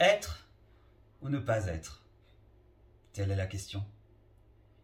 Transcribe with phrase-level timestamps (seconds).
[0.00, 0.48] Être
[1.20, 2.02] ou ne pas être?
[3.12, 3.84] Telle est la question.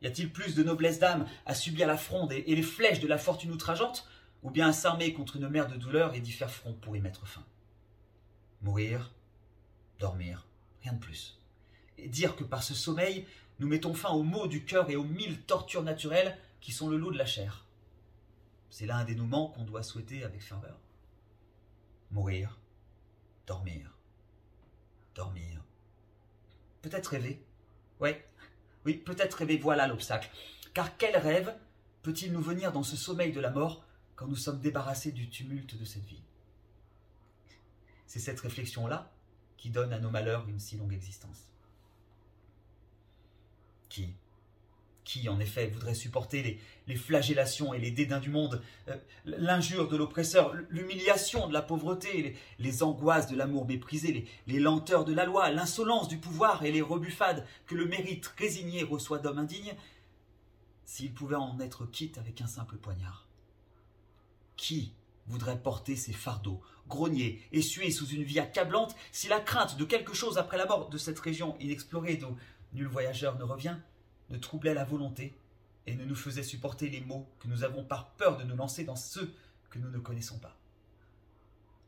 [0.03, 3.17] Y a-t-il plus de noblesse d'âme à subir la fronde et les flèches de la
[3.17, 4.07] fortune outrageante,
[4.43, 7.01] ou bien à s'armer contre une mer de douleur et d'y faire front pour y
[7.01, 7.47] mettre fin?
[8.61, 9.15] Mourir,
[9.99, 10.47] dormir,
[10.83, 11.41] rien de plus.
[11.97, 13.27] Et dire que par ce sommeil,
[13.59, 16.99] nous mettons fin aux maux du cœur et aux mille tortures naturelles qui sont le
[16.99, 17.67] lot de la chair.
[18.69, 20.79] C'est là un dénouement qu'on doit souhaiter avec ferveur.
[22.11, 22.61] Mourir,
[23.47, 23.96] dormir,
[25.17, 25.63] dormir.
[26.83, 27.45] Peut-être rêver.
[28.01, 28.11] Oui,
[28.85, 30.31] oui, peut-être rêver, voilà l'obstacle.
[30.75, 31.57] Car quel rêve
[32.03, 33.85] peut-il nous venir dans ce sommeil de la mort
[34.15, 36.23] quand nous sommes débarrassés du tumulte de cette vie?
[38.07, 39.11] C'est cette réflexion-là
[39.57, 41.51] qui donne à nos malheurs une si longue existence.
[43.89, 44.15] Qui?
[45.07, 49.97] Qui, en effet, voudrait supporter les, flagellations et les dédains du monde, euh, l'injure de
[49.97, 55.51] l'oppresseur, l'humiliation de la pauvreté, les, angoisses de l'amour méprisé, les, lenteurs de la loi,
[55.51, 59.77] l'insolence du pouvoir et les rebuffades que le mérite résigné reçoit d'hommes indignes,
[60.85, 63.29] s'il pouvait en être quitte avec un simple poignard.
[64.57, 64.93] Qui
[65.29, 69.85] voudrait porter ses fardeaux, grogner et suer sous une vie accablante si la crainte de
[69.85, 72.37] quelque chose après la mort de cette région inexplorée d'où
[72.73, 73.77] nul voyageur ne revient
[74.31, 75.37] ne troublait la volonté
[75.87, 78.85] et ne nous faisait supporter les maux que nous avons par peur de nous lancer
[78.85, 79.33] dans ceux
[79.71, 80.57] que nous ne connaissons pas.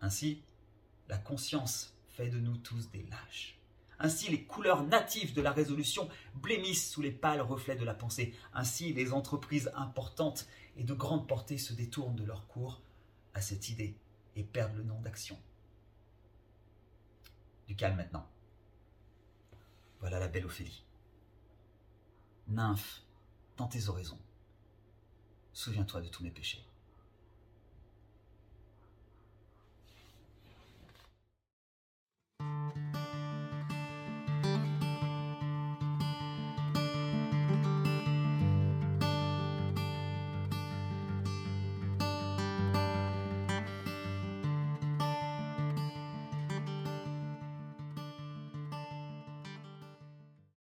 [0.00, 0.42] Ainsi,
[1.08, 3.58] la conscience fait de nous tous des lâches.
[4.00, 8.32] Ainsi, les couleurs natives de la résolution blêmissent sous les pâles reflets de la pensée.
[8.54, 12.80] Ainsi, les entreprises importantes et de grande portée se détournent de leur cours
[13.34, 13.96] à cette idée
[14.36, 15.36] et perdent le nom d'action.
[17.66, 18.26] Du calme maintenant.
[20.00, 20.84] Voilà la belle Ophélie
[22.48, 23.02] nymphe
[23.56, 24.18] dans tes oraisons.
[25.52, 26.64] Souviens-toi de tous mes péchés.